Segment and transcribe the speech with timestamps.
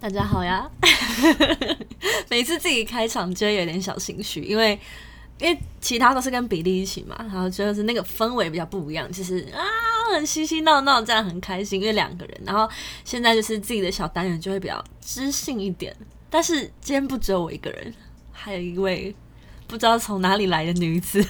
[0.00, 0.66] 大家好呀！
[2.30, 4.80] 每次自己开场就会有点小心虚，因为
[5.38, 9.60] 因为其他都是跟比利一起嘛，然后就是那个氛围比较不一样，就是啊
[10.14, 12.40] 很嬉嬉闹闹，这样很开心，因为两个人。
[12.46, 12.66] 然后
[13.04, 15.94] 现在就是自己的小单元就会比较知性一点，
[16.30, 17.92] 但是今天不只有我一个人，
[18.32, 19.14] 还有一位
[19.66, 21.22] 不知道从哪里来的女子。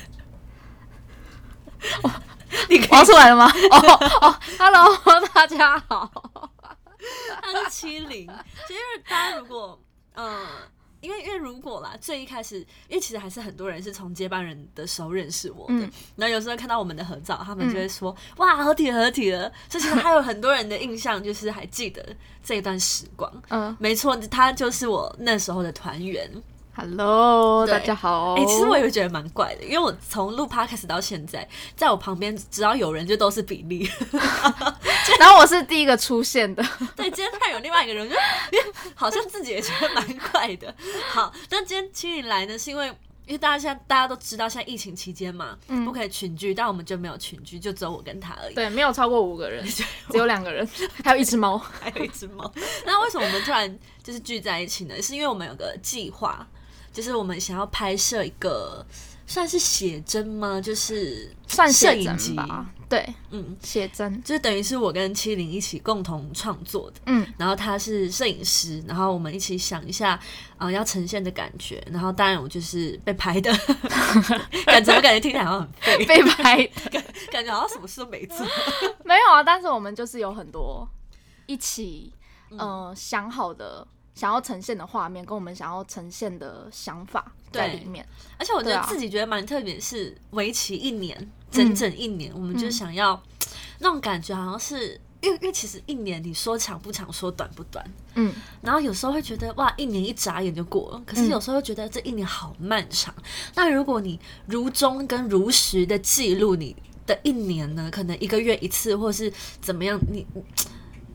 [2.69, 3.51] 你跑出来了吗？
[3.51, 4.97] 哦哦，Hello，
[5.35, 6.53] 大家好。
[7.43, 8.27] 他是七零，
[8.67, 9.81] 其实大家如果
[10.15, 10.47] 嗯，
[11.01, 22.05] 因为因为如果啦，最一开始，因为其实还是很多人是从接班人的时候认识我的，然后有时候看到我们的合照，他们就会说哇合体合体了，所以其实还有很多人的印象就是还记得
[22.45, 26.31] 这一段时光，嗯，没错，他就是我那时候的团员。
[26.73, 28.35] Hello，大家好。
[28.35, 31.47] 哎，其实我也会觉得蛮怪的，因为我从录 Podcast 到现在，
[31.77, 33.91] 在我旁边只要有人就都是比利，
[35.19, 36.63] 然后我是第一个出现的。
[36.97, 38.17] 对，今天突然有另外一个人，就
[38.95, 40.73] 好像自己也觉得蛮怪的。
[41.11, 42.87] 好，但今天请你来呢，是因为
[43.27, 48.55] 因为大家现在大家都知道，现在疫情期间嘛，不可以群聚，但我们就没有群聚，就只有我跟他而已。
[48.55, 49.85] 对，没有超过五个人，只
[50.17, 50.67] 有两个人，
[51.05, 52.51] 还有一只猫，还有一只猫。
[52.87, 55.03] 那为什么我们突然就是聚在一起呢？
[55.03, 56.47] 是因为我们有个计划。
[56.93, 58.85] 就是我们想要拍摄一个
[59.27, 60.61] 算是写真吗？
[60.61, 62.67] 就是算摄影集吧。
[62.89, 66.97] 对，嗯，写真就是等于是我跟七零一起共同创作的。
[67.07, 70.19] 嗯，然后他是摄影师，然后我们一起想一下
[70.59, 71.81] 啊要呈现的感觉。
[71.93, 73.53] 然后当然我就是被拍的，
[74.67, 76.05] 感觉我感觉听起来好像很废？
[76.05, 78.45] 被拍，感 感觉好像什么事都没做。
[79.07, 80.89] 没有啊，但是我们就是有很多
[81.47, 82.13] 一起
[82.51, 83.87] 嗯想好的。
[84.15, 93.21] 想要呈现的画面跟我们想要呈现的想法在里面，而且我觉得自己觉得蛮特别，是为期一年，整整一年，我们就想要
[93.79, 103.15] 那种感觉，好像是因为因为其实一年你说长不长，说短不短，嗯，然后有时候会觉得哇，一年一眨眼就过了，可是有时候又觉得这一年好漫长。
[103.55, 106.77] 那如果你如中跟如实的记录你
[107.07, 110.27] 的一年呢，可能一个月一次，或是怎么样，你。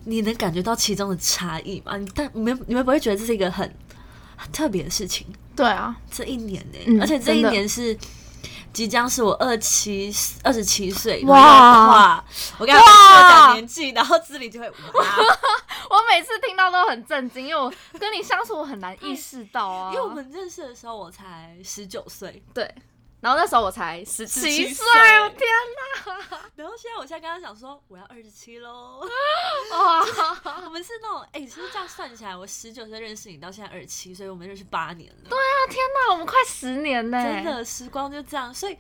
[0.06, 1.98] 你能感觉到其中的差异吗？
[1.98, 3.76] 你但你们你们不会觉得这是一个很
[4.36, 5.28] 很特别的事情？
[5.56, 7.98] 对啊，这一年呢，而且这一年是
[8.74, 12.24] 即将是我二七二十七岁哇！
[12.58, 12.86] 我刚刚
[13.30, 14.76] 讲年纪，然后这里就会哇！
[15.90, 19.92] 我每次听到都很震惊，因为我跟你相处，我很难意识到啊。
[19.96, 22.70] 因为我们认识的时候，我才十九岁，对。
[23.26, 24.86] 然后那时候我才十七岁，
[25.36, 25.50] 天
[26.06, 26.14] 哪！
[26.56, 29.02] 然后现在我现在跟他讲说我要二十七喽。
[29.72, 35.28] 哇， 我们是那种哎，其实这样算起来，我十九岁认识你到现在二十七，所以我们认识八年了。
[35.28, 35.78] 对啊，天
[36.08, 37.24] 哪，我们快十年呢！
[37.24, 38.78] 真的，时光就这样，所以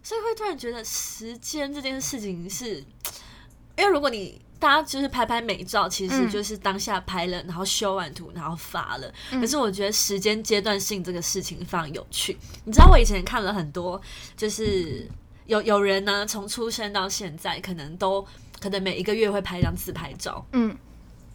[0.00, 2.84] 所以会突然觉得时间这件事情是，
[3.78, 4.40] 因为如果你。
[4.60, 9.08] 大家就是拍拍美照，其实就是当下拍了，然后修完图，然后发了。
[9.30, 12.36] 可是我觉得时间阶段性这个事情非常有趣。
[12.64, 14.02] 你知道我以前看了很多，
[14.36, 15.08] 就是
[15.46, 18.26] 有有人呢，从出生到现在，可能都
[18.60, 20.76] 可能每一个月会拍一张自拍照，嗯，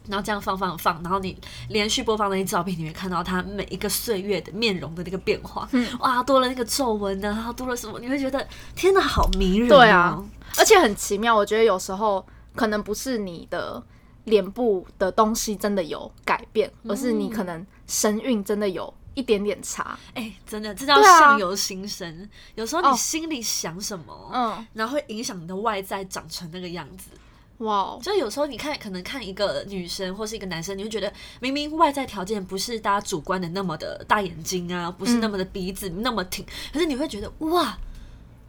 [0.06, 1.34] 然后这样放放放，然后你
[1.70, 5.66] 连续播放那些照片，你会看到他每一个岁月的面容的那个变化，
[6.00, 10.22] 哇，多了那个皱纹呢，然后多了什么，你会觉得天哪，好迷人，对啊，
[10.58, 11.34] 而且很奇妙。
[11.34, 12.22] 我觉得有时候。
[12.54, 13.82] 可能不是你的
[14.24, 19.98] 脸部的东西真的有改变，而是你可能神韵真的有一点点差。
[20.14, 22.28] 哎，真的，这叫相由心生。
[22.54, 27.10] 有时候你心里想什么，嗯，然后会影响你的外在长成那个样子。
[27.58, 37.76] 哇，就有时候你看，可能看一个女生或是一个男生，你会觉得明明外在条件不是大家主观的那么的大眼睛啊，不是那么的鼻子那么挺，可是你会觉得哇。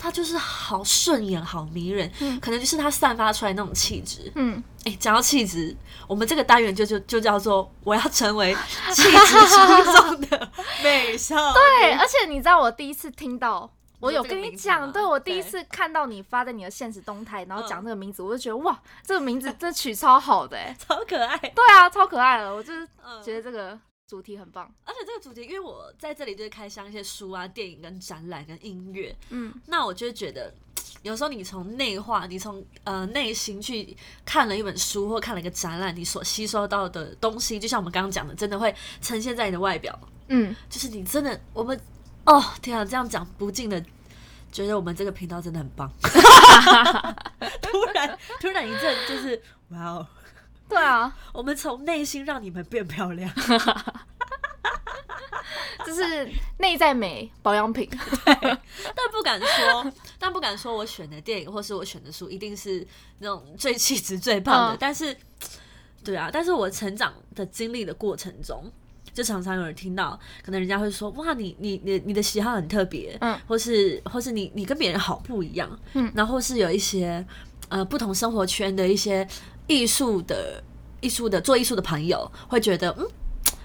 [0.05, 4.31] 他就是好顺眼，好迷人，嗯可能就是他散发出来那种气质。
[4.35, 5.75] 嗯，哎，讲到气质，
[6.07, 8.55] 我们这个单元就就就叫做我要成为
[8.93, 10.51] 气质出众的
[10.83, 11.53] 美少女。
[11.55, 13.67] 对，而且你知道我第一次听到，
[13.99, 21.35] 我有跟你讲，对我第一次看到你发在你的现实动态，然后讲这个名字，我就觉得哇，这个名字这取超好的，哎，超可爱。
[21.35, 22.87] 对啊，超可爱的，我就是
[23.23, 23.79] 觉得这个。
[24.07, 30.53] 主题很棒，而且这个主题，因为我在这里就是开箱一些书啊、电影、跟展览、跟音乐，嗯，那我就觉得，
[31.01, 39.97] 有时候你从内化，你从呃内心去看了一本书或看了一个展览，你所吸收到的东西，就像我们刚刚讲的，真的会呈现在你的外表，
[40.27, 41.79] 嗯，就是你真的，我们
[42.25, 43.83] 哦天啊，这样讲不尽的，
[44.51, 45.91] 觉得我们这个频道真的很棒，
[47.59, 50.07] 突然突然一阵就是哇哦。
[50.67, 53.31] 对啊，我们从内心让你们变漂亮，
[55.85, 56.27] 就是
[56.57, 57.87] 内在美保养品。
[58.25, 62.85] 但不敢说，但不敢说我选的电影或是我选的书一定是
[63.19, 64.77] 那种最气质最棒的。
[64.79, 65.15] 但是
[66.03, 68.69] 对啊，但是我成长的经历的过程中，
[69.13, 77.25] 就常常有人听到，可能人家会说，哇，你你你你的喜好很特别，嗯，或是或是你你跟别人好不一样，嗯，然后是有一些
[77.75, 79.27] 呃不同生活圈的一些
[79.67, 80.63] 艺术的
[81.01, 83.05] 艺术的做艺术的朋友会觉得，嗯。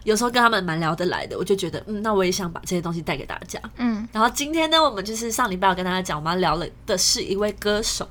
[0.04, 3.60] 有时候跟他们蛮聊得来的，我就觉得，嗯，那我也想把这些东西带给大家。
[3.76, 8.08] 嗯，然后今天呢，我们就是上礼拜我跟大家讲，我们要聊了的是一位歌手。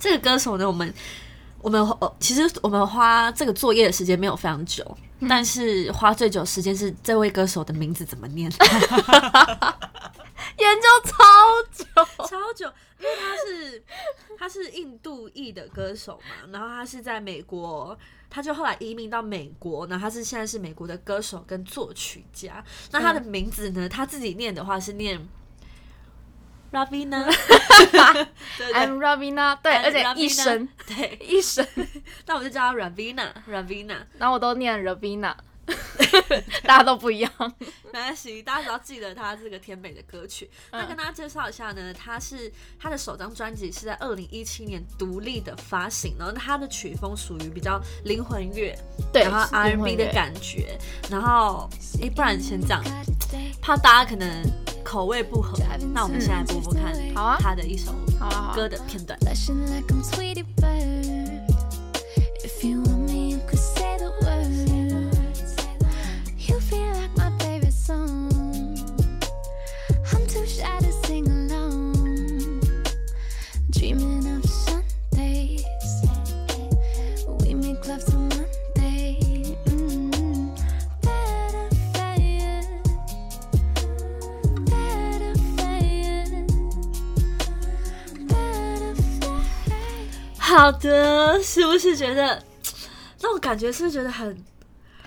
[0.00, 0.92] 这个歌手呢，我们
[1.62, 4.84] 我们呃，其实我们花这个作业的时间没有非常久，
[5.28, 8.50] 但是花最久时间是这位歌手的名字怎么念，
[10.66, 11.14] 研究超
[11.72, 11.84] 久，
[12.26, 12.66] 超久，
[12.98, 13.82] 因为他是
[14.38, 17.96] 他是印度裔的歌手嘛，然后他是在美国，
[18.28, 22.64] 他就后来移民到美国，然后他是现在是美国的歌手跟作曲家。
[22.90, 25.28] 那他的名字呢，他自己念的话是念
[26.72, 28.26] Ravina，I'm
[28.98, 31.66] Ravina，对，而且 Ravina 一声对，一声，
[32.26, 35.34] 那我就叫他 Ravina，Ravina，然后我都念 Ravina，
[36.64, 37.30] 大家都不一样。
[37.92, 40.48] 没关系，大家只要记得他这个甜美的歌曲。
[40.70, 48.76] 那跟大家介绍一下呢，他是他的首张专辑是在二零一七年独立的发行，然后他的曲风属于比较灵魂乐，
[49.12, 50.78] 对然后 R&B 的感觉，
[51.10, 51.68] 然后
[52.00, 52.82] 诶，不然先这样，
[53.60, 54.42] 怕大家可能
[54.84, 55.58] 口味不合，
[55.92, 57.92] 那我们先来播播看，好啊他的一首
[58.54, 59.18] 歌的片段。
[90.56, 92.42] 好的，是不是觉得
[93.20, 93.70] 那种感觉？
[93.70, 94.42] 是不是觉得很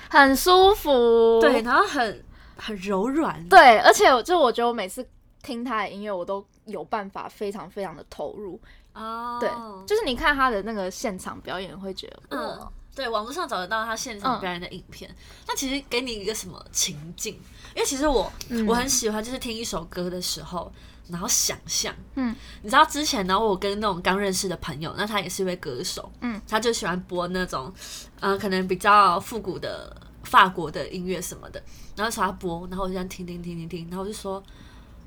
[0.07, 1.39] 很舒服。
[1.41, 2.23] 对，然后很
[2.55, 3.43] 很柔软？
[3.49, 5.03] 对，而且我就我觉得我每次
[5.41, 8.61] 听他的音乐，我都有办法非常非常的投入。
[8.93, 9.49] 哦，对，
[9.87, 15.09] 就是你看他的那个现场表演，会觉得嗯哇，，对，网络上找得到他现场表演的影片。
[15.47, 17.33] 那其实给你一个什么情境？
[17.75, 20.71] 因为其实我、嗯我很喜欢，就是听一首歌的时候，
[21.11, 27.73] 然后想象，嗯，你知道之前呢，我跟那种刚认识的朋友，那他也是一位歌手，嗯，他就喜欢播那种，
[28.19, 31.61] 呃，可能比较复古的法国的音乐什么的，
[31.95, 34.43] 然后找他播，然后我就这样听听听听听，然后我就说，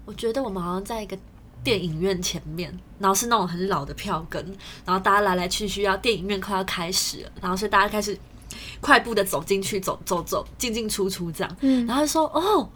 [0.04, 1.16] 我觉得我们好像在一个
[1.62, 4.44] 电影院前面，然后是那种很老的票根，
[4.84, 8.18] 然后大家来来去去，要电影院快要开始了，然后所以大家开始
[8.80, 12.68] 快步的走进去，走走走，进进出出这样，嗯然后他就说哦。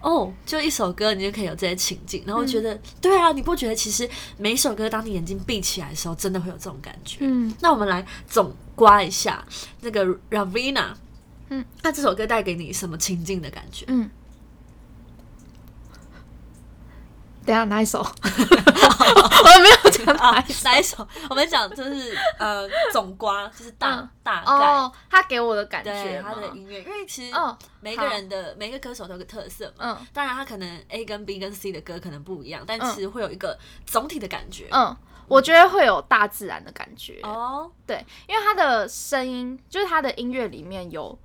[0.00, 7.18] 哦，就一首歌，你就可以有这些情境，然后觉得，对啊，你不觉得其实每一首歌，当你眼睛闭起来的时候，真的会有这种感觉？
[7.20, 9.44] 嗯，那我们来总刮一下
[9.80, 10.90] 那个 Ravina，
[11.50, 13.84] 嗯，那这首歌带给你什么情境的感觉？
[13.88, 14.08] 嗯。
[17.48, 18.00] 等下哪一首？
[18.00, 20.68] 我没有讲啊哪一，首。
[20.68, 21.08] 哪一首？
[21.30, 24.52] 我们讲就是呃总瓜，就是大、嗯大概。
[24.52, 29.98] 哦，他给我的感觉他的音乐，因为其实嗯每一个人的每一个歌手都有个特色嘛。
[29.98, 34.68] 嗯当然，他可能 A 跟 B 跟 C 的歌可能不一样，但嗯其实会有一个总体的感觉。
[34.70, 34.94] 嗯，
[35.26, 37.18] 我觉得会有大自然的感觉。
[37.22, 41.18] 哦，对，因为他的声音，就是他的音乐里面有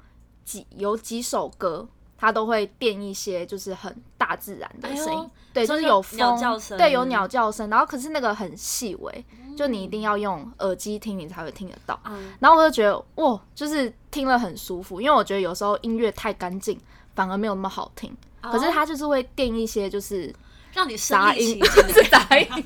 [0.46, 1.86] 几有几首歌，
[2.24, 9.25] 他都会垫一些就是很大自然的声音，哎对，就是有鸟风，叫声对，有鸟叫声，然后可是那个很细微，
[9.58, 12.00] 就你一定要用耳机听，你才会听得到。
[12.06, 16.80] 嗯，然后我就觉得哇，就是听了很舒服，因为我觉得有时候音乐太干净，
[17.13, 18.15] 反而没有那么好听。
[18.42, 20.34] 可是哦它就是会垫一些就是
[20.72, 21.60] 让你身杂音，
[21.94, 22.48] 是杂音，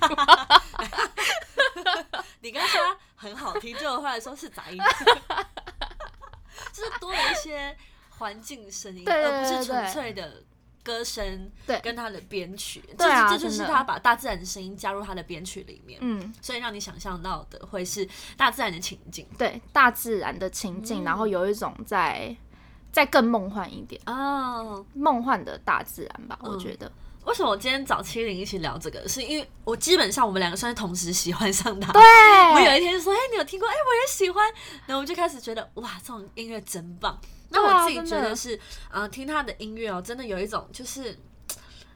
[2.41, 4.77] 你刚刚说它很好听，结果后来说是杂音，
[6.71, 7.75] 就是多了一些
[8.17, 10.43] 环境声音，而不是纯粹的
[10.83, 22.35] 歌声，对跟他的编曲，这这就是他把大自然的声音加入他的编曲里面，嗯，所以让你想象到的会是大自然的情景对，大自然的情境，然后有一种在
[22.91, 24.85] 在更梦幻一点，哦。
[24.93, 26.91] 梦幻的大自然吧，我嗯觉得。
[27.25, 29.05] 为什么我今天找七零一起聊这个？
[29.05, 31.91] 是因为我基本上我们两个算是同时喜欢上他。
[31.91, 33.67] 对，我有一天就说：“哎、你有听过？
[33.67, 34.49] 哎、我也喜欢。”
[34.87, 37.19] 然后我就开始觉得，哇，这种音乐真棒。
[37.49, 38.59] 那我自己觉得是，
[38.91, 41.17] 呃，听他的音乐哦，真的有一种就是，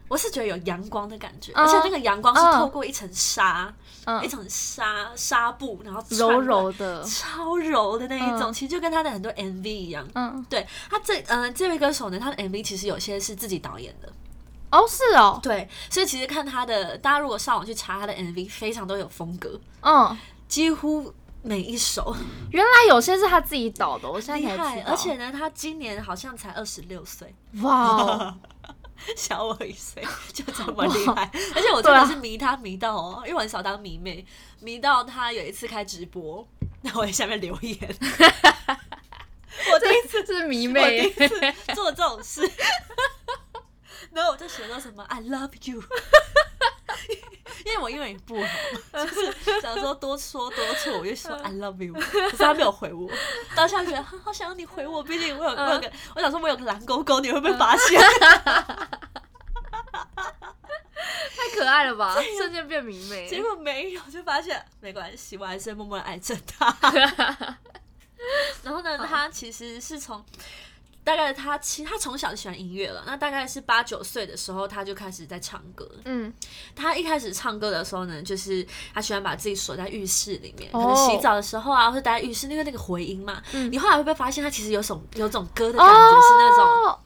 [0.07, 3.73] 我是觉得有阳光的感觉，嗯而且那个阳光是嗯透过一层纱，
[4.05, 10.07] 嗯一层纱纱布，然后柔柔的，超柔的那一种，嗯其实就跟他的很多 MV 一样。
[10.15, 14.11] 嗯，对他这，嗯、这位歌手呢，他的 MV 其实有些是自己导演的，
[14.71, 20.17] 哦，是哦，对，所以其实看他的，大家如果上网去查他的 MV，非常都有风格，嗯，
[20.47, 22.15] 几乎每一首，
[22.51, 24.57] 原来有些是他自己导的，我现在。
[24.57, 24.91] 才知道。
[24.91, 28.37] 而且呢，他今年好像才二十六岁，哇哦，
[29.17, 31.29] 小我一岁， 就这么厉害。
[31.55, 34.25] 而且我真的是迷他迷到哦，因为我很少当迷妹，
[34.59, 36.47] 迷到他有一次开直播，
[36.81, 37.77] 那我在下面留言。
[39.73, 41.39] 我第一次是迷我妹第一次
[41.73, 42.41] 做这种事，
[44.11, 45.81] 然后我就写到什么 I love you，
[47.81, 48.47] 我英文也不好，
[49.05, 53.09] 就是想说多说多错，我就说 I love you，可是他没有回我，
[53.55, 57.99] 当下觉得好好想要你回我，毕竟我有我有个，我想说我有个蓝勾勾，你会不会发现？
[61.35, 63.27] 太可爱了吧， 瞬间变迷妹。
[63.27, 66.75] 结果没有，就发现没关系，我还是默默的爱着他。
[68.63, 70.23] 然后呢，他其实是从
[71.03, 75.89] 大概他其实他从小就喜欢音乐了，那大概是八九岁的时候，他就开始在唱歌。
[76.05, 76.31] 嗯，
[76.75, 83.41] 他一开始唱歌的时候呢，就是他喜欢把自己锁在浴室里面，可哦能洗澡的时候啊，或者待在浴室那个那个回音嘛。
[83.53, 86.99] 嗯你后来会不会发现，他其实有种有种歌的感觉是那种、哦，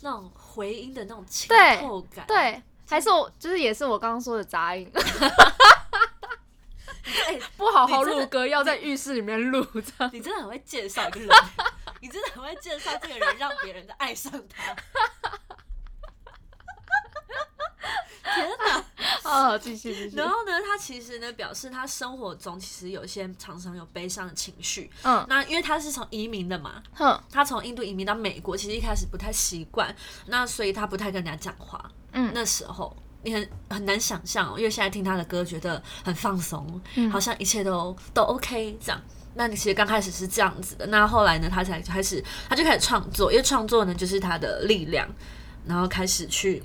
[0.00, 2.24] 那种回音的那种清对透感？
[2.26, 4.90] 对，还是我就是也是我刚刚说的杂音，
[7.28, 10.10] 哎、不好好录歌，要在浴室里面录这样。
[10.12, 11.28] 你真的很会介绍一个人，
[12.02, 14.74] 你真的很会介绍这个人，让别人的爱上他。
[18.34, 18.84] 天哪！
[19.22, 20.16] 哦，继续继续。
[20.16, 24.90] 然后呢，他其实呢表示他生活中其实有些常常有悲伤的情绪。
[25.04, 29.94] 嗯那因为他是从移民的嘛，哼，他从印度移民到美国，其实一开始不太习惯，
[30.26, 31.88] 那所以他不太跟人家讲话。
[32.12, 39.00] 嗯那时候你很很难想象哦，因为现在听他的歌觉得很放松，嗯好像一切都都 OK 这样。
[39.34, 45.08] 那你其实刚开始是这样子的，那后来呢，他才开始，他就开始创作，因为创作呢就是他的力量，
[45.66, 46.62] 然后开始去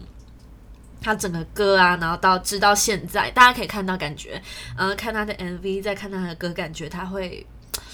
[1.00, 4.42] 他整个歌啊，然后到直到现在，大家可以看到感觉，
[4.76, 7.48] 呃，看他的 MV，再看他的歌，感觉他会，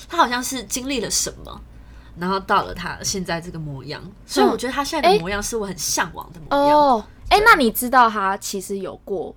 [0.10, 1.62] 他好像是经历了什么，
[2.18, 6.76] 然后到了他现在这个模样，所以我觉得他现在的模样是我很向往的模样。
[6.76, 9.36] 哦，哎、那你知道他其实有过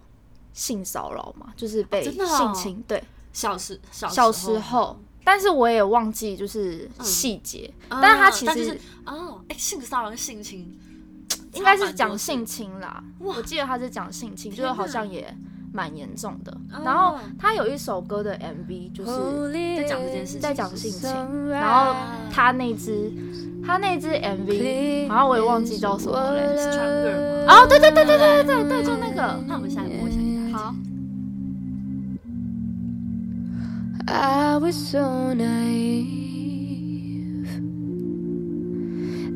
[0.55, 1.53] 性骚扰吗？
[1.55, 4.99] 就是被性侵，对，小时小小时时候。
[5.27, 10.79] 但是我也忘记就是细节，啊但是他其实就是哦，哎、性骚扰跟性侵
[11.55, 13.03] 应该是讲性侵啦。
[13.19, 15.37] 我记得他是讲性侵，就是好像也
[15.73, 16.53] 蛮严重的。
[16.73, 16.81] 哦。
[16.85, 21.97] 然后他有一首歌的 MV 就是在讲这件事情，在讲性侵，然后
[22.31, 23.13] 他那支
[23.67, 27.47] 他那支 MV，然后我也忘记叫什么了。
[27.49, 29.43] 哦，对对对对对对对对，就那个。
[29.49, 30.75] 那我们下一下给大家好
[34.09, 36.07] I was so naive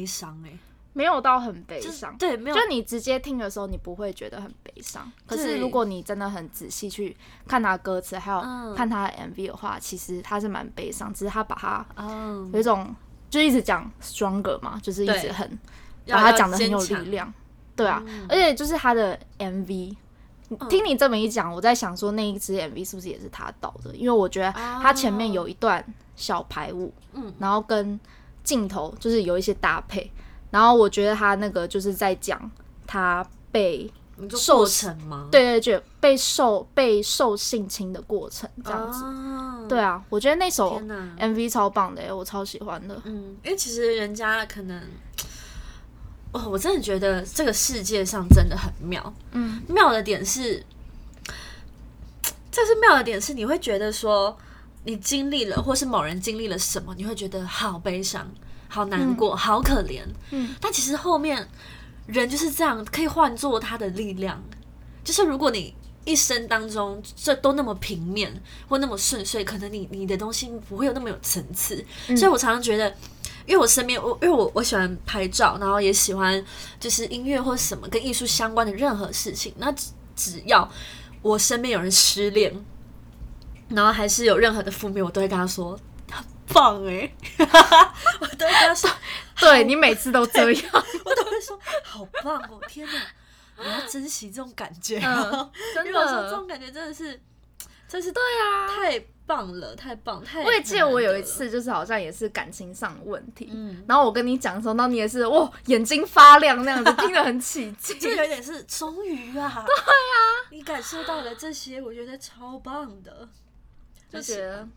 [0.01, 0.51] 悲伤哎、
[0.93, 5.10] 没有到很悲伤，对，没有就你直接听的时候，你不会觉得很悲伤。
[5.27, 7.15] 可是如果你真的很仔细去
[7.48, 8.75] 看他歌词，还有嗯。
[8.75, 12.93] 看他的 MV 的话，其实他是蛮悲伤，只是他把他哦，有一种
[13.29, 15.60] 就一直讲 stronger 嘛，就是一直很
[16.08, 17.31] 把他讲的很有力量。
[17.75, 18.25] 对啊，嗯。
[18.27, 19.96] 而且就是他的 MV。
[20.70, 23.96] 听你这么一讲，我在想说那一支 MV 是不是也是他导的？
[23.96, 25.81] 因为我觉得他前面有一段
[26.17, 27.34] 小排舞，嗯。
[27.39, 27.98] 然后跟
[28.43, 30.12] 镜头就是有一些搭配，
[30.50, 32.50] 然后我觉得他那个就是在讲
[32.86, 33.91] 他被
[34.38, 35.27] 受过程吗？
[35.31, 39.03] 对对对被受被受性侵的过程这样子。
[39.03, 40.81] 哦对啊，我觉得那首
[41.17, 43.00] MV 超棒的耶，我超喜欢的。
[43.05, 44.81] 嗯，因为其实人家可能，
[46.33, 49.13] 哦，我真的觉得这个世界上真的很妙。
[49.31, 50.62] 嗯，妙的点是，
[52.51, 54.38] 这是妙的点是，你会觉得说，
[54.83, 58.29] 你经历了，或是某人经历了什么，你会觉得好悲伤、
[58.67, 60.01] 好难过、好可怜。
[60.31, 61.47] 嗯，但其实后面
[62.07, 64.41] 人就是这样，可以换作他的力量。
[65.03, 65.73] 就是如果你
[66.03, 68.31] 一生当中这都那么平面
[68.67, 71.83] 或那么顺遂，可能你你的东西不会有那么有层次。
[72.17, 72.89] 所以我常常觉得，
[73.45, 76.43] 因为我身边我因为我我喜欢拍照，然后也喜欢
[76.79, 79.53] 就是音乐或什么跟艺术相关的任何事情。
[79.57, 80.67] 那只只要
[81.21, 82.53] 我身边有人失恋，
[83.75, 85.79] 然后还是有任何的负面，我都会跟他说
[86.11, 86.23] 很
[86.53, 87.11] 棒哎、
[88.19, 88.89] 我都会跟他说，
[89.39, 90.65] 对你每次都这样，
[91.05, 92.93] 我都会说好棒哦，天哪！
[93.57, 96.47] 我要珍惜这种感觉，嗯真因为我说这种。
[96.47, 97.19] 感觉真的是，
[97.87, 100.43] 真是对啊，太棒了，太棒，太。
[100.43, 107.97] 我也记得我有一次，就是好像也是感情上的问题，嗯，然后我跟你讲的时候，然后你也是哇眼睛发亮那样子，听得很起劲。
[108.01, 110.17] 就有点是终于啊，对啊，
[110.49, 113.29] 你感受到了这些，我觉得超棒的，
[114.12, 114.68] 就觉得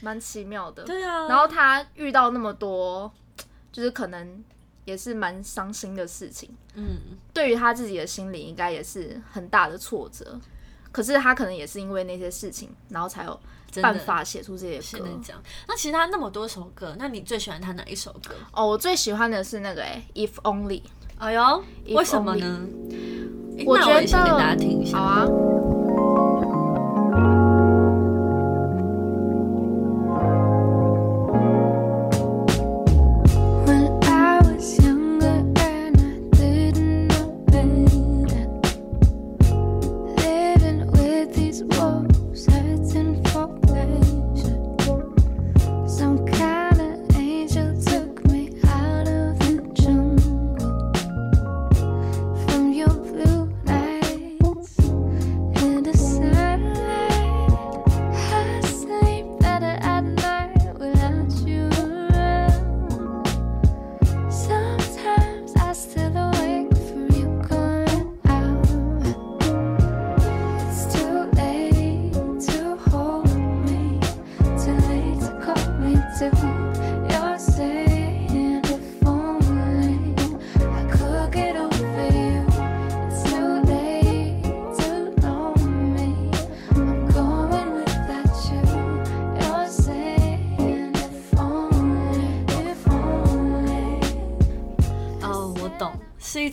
[0.00, 0.84] 蛮奇妙的。
[0.84, 3.12] 对啊，然后他遇到那么多，
[3.72, 4.44] 就是可能
[4.84, 6.84] 也是蛮伤心的事情，嗯，
[7.32, 10.38] 对于他自己的心理应该也是很大的挫折。
[10.90, 13.40] 可是他可能也是因为那些事情，然后才有
[13.80, 15.08] 办法写出这些歌。
[15.66, 18.34] 那其实他那么多首歌，那你最喜欢他哪一首歌？
[18.52, 20.82] 哦，我最喜欢的是那个哎、If Only，
[21.16, 22.60] 哎呦，If 为什么呢？
[23.64, 24.98] 我觉那我也先给得大家听一下。
[24.98, 25.26] 好啊。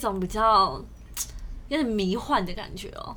[0.10, 0.84] 种比较
[1.68, 3.16] 有点迷幻的感觉哦。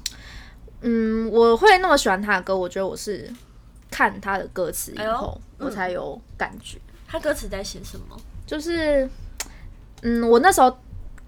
[0.80, 3.32] 嗯，我会那么喜欢他的歌，我觉得我是
[3.90, 6.78] 看他的歌词以后，嗯我才有感觉。
[7.06, 8.16] 他歌词在写什么？
[8.46, 9.08] 就是，
[10.02, 10.76] 嗯，我那时候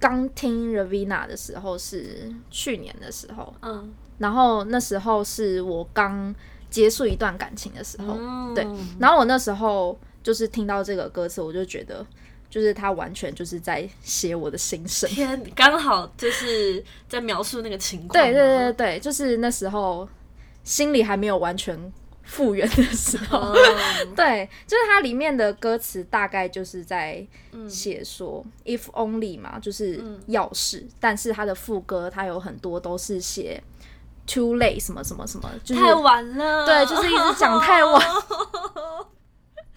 [0.00, 6.34] 刚听 Ravina 的时候是去年的时候，嗯，然后那时候是我刚
[6.68, 8.66] 结束一段感情的时候，嗯对，
[8.98, 12.04] 然后我那时候就是听到这个歌词，我就觉得，
[12.54, 15.10] 就是他完全就是在写我的心声。
[15.10, 18.10] 天，刚好就是在描述那个情况。
[18.12, 20.08] 对对对对，对，就是那时候
[20.62, 21.76] 心里还没有完全
[22.22, 23.38] 复原的时候。
[23.40, 23.56] 哦，
[24.14, 33.60] 对，就是它里面的歌词大概就是在嗯写说、if only 嘛，就是要是，但是它的副歌它有很多都是写
[34.28, 36.64] too late 什么什么什么，就是太晚了。
[36.64, 38.00] 对，就是一直讲太晚，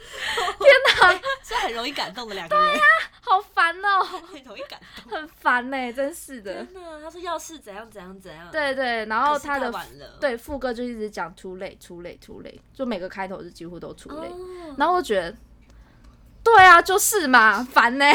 [1.44, 2.84] 是很容易感动的两个人，对呀
[3.22, 5.12] 好烦哦、很容易感动。
[5.12, 6.66] 很烦呢、真是的。
[6.66, 9.72] 真的，他说要是怎样怎样怎样，对对，然后他的，
[10.20, 15.36] 对副歌就一直讲 too late too late too late，就每个开头是几乎都 too late，、哦，然后我觉得，
[16.44, 18.06] 对啊，就是嘛，烦呢、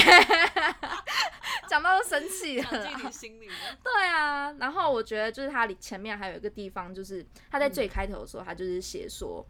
[1.68, 2.68] 讲到都生气了。
[2.70, 9.46] 对啊，然后我觉得就是他里前面还有一个地方，就是他在最开头的时候，他就是写说。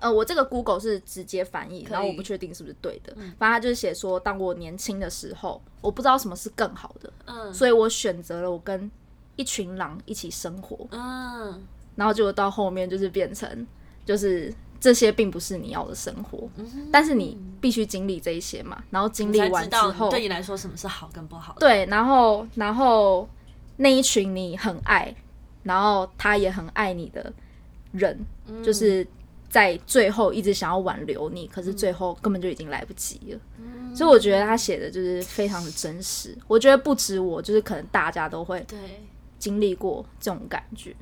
[0.00, 3.14] 呃，我这个 Google 是直接翻译，然后我不确定是不是对的。
[3.38, 8.90] 反正他就是写说，当我年轻的时候，我不知道什么是更好的，嗯所以我选择了我跟
[9.36, 10.86] 一群狼一起生活。
[10.90, 11.62] 嗯，
[11.96, 13.66] 然后结果到后面就是变成，
[14.04, 16.48] 就是这些并不是你要的生活，
[16.92, 18.82] 但是你必须经历这一些嘛。
[18.90, 21.60] 然后经历完之后，对你来说什么是好跟不好的。
[21.60, 23.28] 对，然后然后
[23.76, 25.14] 那一群你很爱，
[25.62, 27.32] 然后他也很爱你的
[27.92, 29.06] 人，嗯就是
[29.54, 33.38] 在最后一直想要挽留你，可是最后根本就已经来不及了。
[33.58, 36.36] 嗯所以我觉得他写的就是非常的真实。
[36.48, 38.76] 我觉得不止我，就是可能大家都会对，
[39.38, 40.92] 经历过这种感觉，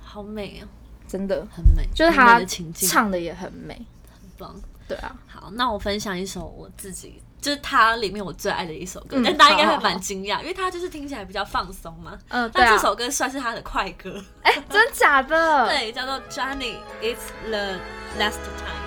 [0.00, 0.68] 好美哦，
[1.08, 1.44] 真的。
[1.50, 2.40] 很美，就是他
[2.72, 3.74] 唱的也很美，
[4.12, 4.54] 很棒。
[4.86, 12.18] 对啊，好，那我分享一首我自己，就是它里面我最爱的一首歌，嗯但大家应该会蛮惊讶，因为它就是听起来比较放松嘛。
[12.28, 17.78] 嗯，但这，首歌算是他的快歌，哎、真假的？，对，叫做 Johnny It's the
[18.18, 18.78] Last Time。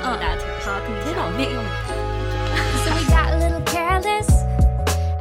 [0.00, 0.72] 嗯大家听一下。
[0.72, 1.64] 好听一下天哪，我念英文。
[2.84, 4.28] So we got a little careless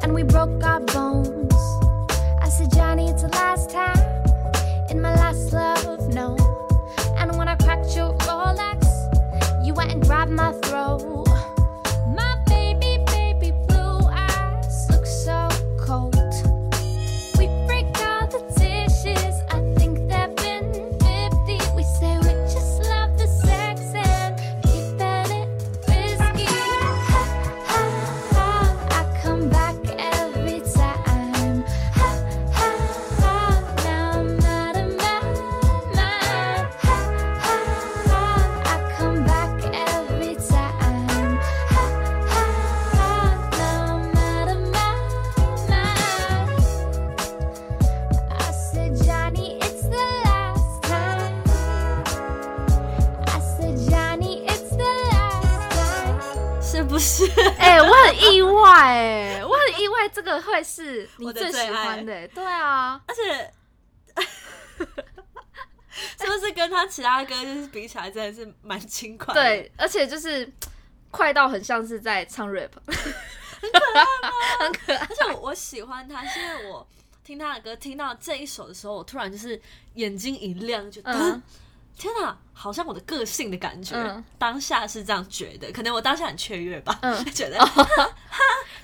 [0.03, 1.55] and we broke our bones.
[2.41, 3.97] I said, Johnny, it's the last time
[4.89, 6.35] in my last love, no.
[7.17, 8.85] And when I cracked your Rolex,
[9.65, 10.51] you went and grabbed my
[56.67, 57.31] throat.
[57.57, 62.27] 哎，我很意外，这个会是你最喜欢的欸。
[62.27, 63.53] 对啊，而且
[66.19, 69.41] 是不是跟他其他歌就是比起来，真的是蛮轻快的？
[69.41, 70.51] 对，而且就是
[71.11, 74.05] 快到很像是在唱 rap，很可爱
[74.65, 76.87] 很可爱而且我我喜欢他，是因为我
[77.23, 79.59] 听他的歌，听到这一首的时候，我突然就是
[79.95, 81.41] 眼睛一亮，就、嗯
[81.97, 83.95] 天哪，好像我的个性的感觉。
[83.95, 87.57] 嗯当下是这样觉得，可能我当下很雀跃吧，嗯 觉得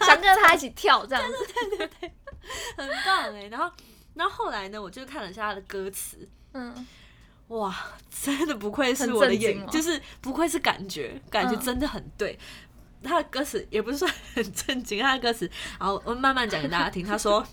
[0.01, 1.37] 想跟他一起跳这样子。
[1.53, 2.11] 对对对
[2.75, 3.47] 很棒哎。
[3.47, 3.71] 然后，
[4.15, 6.87] 然后后来呢，我就看了一下他的歌词，嗯，
[7.49, 7.73] 哇，
[8.09, 12.37] 真的不愧是我的眼，就是不愧是感觉，感觉嗯真的很对。
[13.03, 17.05] 他的歌词也不是说很正经，他的歌词，然后我慢慢讲给大家听。
[17.05, 17.45] 他说，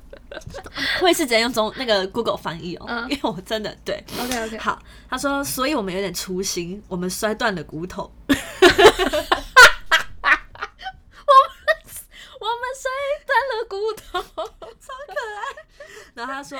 [1.00, 4.02] 会是直接用中那个 Google 翻译哦，嗯因为我真的对。
[4.18, 8.12] OK OK，好，他说，所以我们有点粗心，我们摔断了骨头。
[8.28, 8.38] 我们
[12.40, 12.90] 我们摔
[13.26, 14.20] 断了骨头。
[14.78, 15.40] 超可爱
[16.14, 16.58] 然后他说，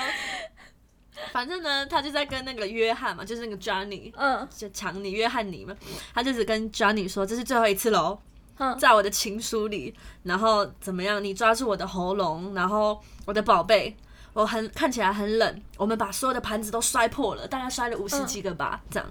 [1.32, 5.76] 反正呢，他就在跟那个约翰嘛，就是那个 Johnny，嗯就强尼约翰尼嘛，
[6.14, 8.20] 他就只跟 Johnny 说，这是最后一次喽。
[8.58, 11.22] 嗯在我的情书里，然后怎么样？
[11.22, 13.96] 你抓住我的喉咙，然后我的宝贝，
[14.32, 15.62] 我很看起来很冷。
[15.76, 19.08] 我们把所有的盘子都摔破了，大概摔了五十几个吧，这样。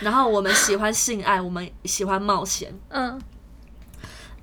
[0.00, 3.20] 然后我们喜欢性爱，我们喜欢冒险，嗯，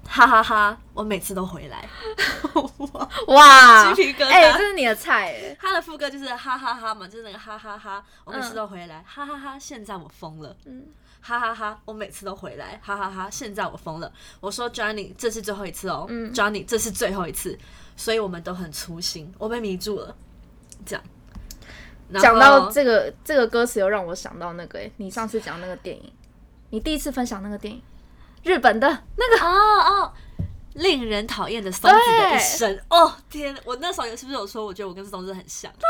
[0.08, 1.88] 哈哈哈我每次都回来。
[3.28, 5.58] 哇，鸡皮疙瘩哎，这是你的菜哎。
[5.60, 9.60] 他的副歌就是哈哈哈嘛，就是那个哈哈哈，我每次都回来，哈哈哈。
[9.60, 10.88] 现在我疯了，嗯
[11.22, 13.30] 哈哈哈，我每次都回来，哈哈哈。
[13.30, 17.58] 现在我疯了，我说 Johnny，这是最后一次哦、嗯 j o h n n y 这是最后一次，
[17.96, 20.16] 所以我们都很粗心，我被迷住了，
[20.86, 21.04] 这样。
[22.20, 26.12] 讲到这个这个歌词，又让我想到那个哎，你上次讲那个电影，
[26.72, 27.84] 你第一次分享那个电影，
[28.44, 30.14] 日本的那个，哦哦，
[30.74, 32.80] 令人讨厌的松子的一生。
[32.90, 35.72] 哦天，我那时候有是不是有说，我觉得我跟松子很像？
[35.74, 35.86] 对。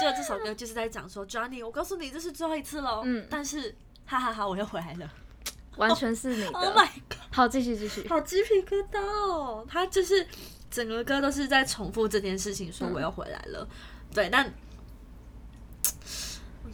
[0.00, 3.02] 结果这首歌就是在讲说，Johnny，我告诉你，这是最后一次喽。
[3.04, 3.74] 嗯但是
[4.06, 5.10] 哈哈哈，我又回来了。
[5.76, 6.72] 完全是你 Oh 的。
[6.72, 7.18] my god！
[7.32, 8.06] 好，继续继续。
[8.08, 9.66] 好鸡皮疙瘩哦！
[9.68, 10.24] 他就是
[10.70, 13.66] 整个歌都是在重复这件事情，说我要回来了。
[14.12, 14.54] 对，但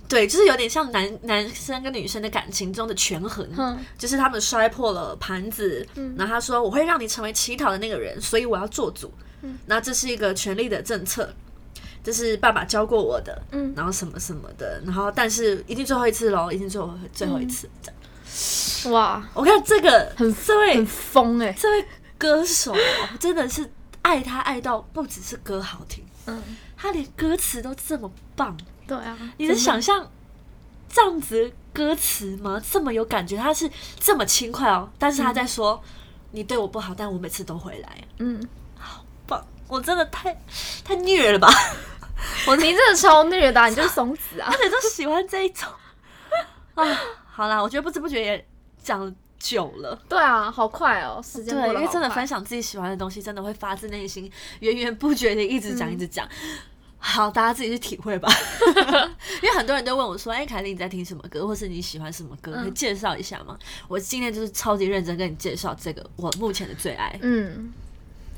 [0.07, 9.11] 对，就是有点像男男生跟女生的感情中的权衡，嗯就是他们摔破了盘子，然后他说我会让你成为乞讨的那个人，所以我要做主。
[9.65, 11.35] 那这是一个权力的政策。
[12.03, 17.69] 这是爸爸教过我的，嗯然后什么什么的，然后但是一定最后一次喽，一定最后最后一次。
[17.83, 21.53] 这样哇，我看这个很这位很疯哎。
[21.53, 21.85] 这位
[22.17, 22.79] 歌手哦
[23.19, 23.71] 真的是
[24.03, 26.43] 爱他爱到不只是歌好听，嗯，
[26.77, 28.57] 他连歌词都这么棒。
[28.87, 30.11] 对啊，你能想象
[30.89, 32.61] 这样子歌词吗？
[32.71, 35.81] 这么有感觉，他是这么轻快哦，但是他在说、
[36.33, 38.05] 你对我不好，但我每次都回来。
[38.19, 38.49] 嗯，棒，
[39.71, 40.37] 我真的太
[40.85, 41.49] 太虐了吧！
[42.47, 44.57] 我你真的超虐的啊，你就是松子啊而。
[44.59, 45.69] 且都喜欢这一种
[46.75, 46.85] 啊。
[47.25, 48.47] 好啦，我觉得不知不觉也
[48.83, 49.99] 讲久了。
[50.09, 56.29] 对啊，好快哦，时间过对，因为真的分享自己喜欢的东西，真的会发自内心、源源不绝的一直讲、一直讲。
[57.03, 58.31] 好，大家自己去体会吧。
[59.43, 62.53] 因为很多人都问我说：“哎、凯莉，你在听什么歌，或是你喜欢什么歌？
[62.53, 67.73] 可以介绍一下吗？”我今天就是超级认真跟你介绍这个我目前的最爱，嗯，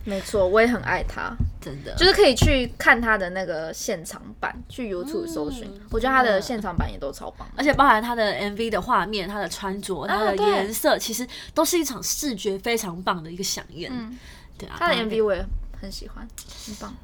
[0.05, 1.95] 没错，我也很爱他，真的。
[1.95, 7.55] 就是可以去看他的那个现场版，去 YouTube 搜寻，嗯我觉得他的现场版也都超棒的。
[7.57, 13.91] 而且包含他的 MV 的画面、他的穿着、他的颜色，其实都是一场视觉非常棒的一个飨宴。
[13.95, 14.19] 嗯，
[14.59, 15.45] 对啊，他的 MV 我也
[15.81, 16.27] 很喜欢，
[16.67, 16.95] 很棒。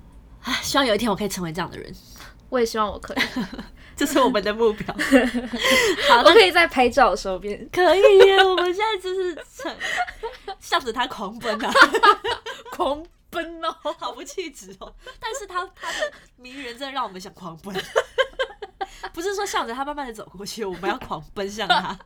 [0.43, 1.93] 唉希望有一天我可以成为这样的人，
[2.49, 3.19] 我也希望我可以，
[3.99, 4.95] 这是我们的目标。
[6.09, 8.45] 好，我那可以在拍照的时候变可以耶！
[8.45, 9.77] 我们现在就是成
[10.61, 11.73] 向着他狂奔啊，
[12.71, 14.95] 狂奔哦，好不气质哦。
[15.19, 17.75] 但是他他的迷人真的让我们想狂奔，
[19.13, 21.99] 不是说向着他慢慢的走过去，我们要狂奔向他。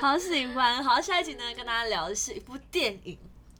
[0.00, 3.16] 好喜欢，好，下一集呢跟大家聊的是一部电影。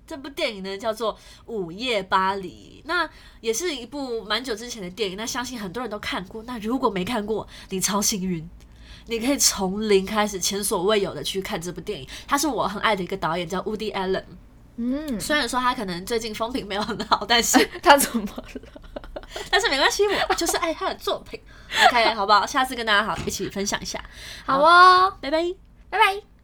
[0.06, 1.14] 这部电影呢叫做
[1.46, 3.08] 《午夜巴黎》，那
[3.40, 6.42] 也是一部蛮久之前的电影，那相信很多人都看过。
[6.44, 8.48] 那如果没看过，你超幸运，
[9.06, 12.08] 你可以从零开始，前所未有的去看这部电影。
[12.26, 14.24] 他是我很爱的一个导演，叫 Woody Allen。
[14.76, 18.82] 嗯，虽然说他可能最近风评没有很好，但是 他怎么了？
[19.50, 21.40] 但是没关系，我就是爱他的作品。
[21.88, 22.46] OK，好不好？
[22.46, 24.02] 下次跟大家好一起分享一下。
[24.44, 25.54] 好哦，拜拜。
[25.88, 26.35] 拜拜。